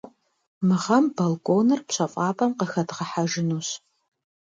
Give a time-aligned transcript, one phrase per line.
[0.67, 3.67] Мы гъэм балконыр пщэфӏапӏэм къыхэдгъэхьэжынущ.